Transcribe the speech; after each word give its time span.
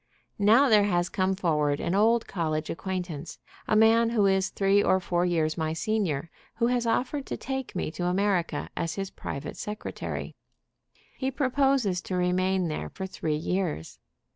Now 0.39 0.67
there 0.67 0.85
has 0.85 1.09
come 1.09 1.35
forward 1.35 1.79
an 1.79 1.93
old 1.93 2.25
college 2.27 2.71
acquaintance, 2.71 3.37
a 3.67 3.75
man 3.75 4.09
who 4.09 4.25
is 4.25 4.49
three 4.49 4.81
or 4.81 4.99
four 4.99 5.25
years 5.25 5.59
my 5.59 5.73
senior, 5.73 6.31
who 6.55 6.65
has 6.65 6.87
offered 6.87 7.27
to 7.27 7.37
take 7.37 7.75
me 7.75 7.91
to 7.91 8.05
America 8.05 8.69
as 8.75 8.95
his 8.95 9.11
private 9.11 9.57
secretary. 9.57 10.35
He 11.19 11.29
proposes 11.29 12.01
to 12.01 12.15
remain 12.15 12.67
there 12.67 12.89
for 12.89 13.05
three 13.05 13.35
years. 13.35 13.99